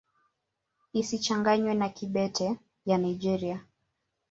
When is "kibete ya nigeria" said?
1.95-3.57